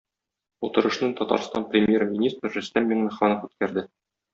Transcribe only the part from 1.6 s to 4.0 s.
Премьер-министры Рөстәм Миңнеханов үткәрде.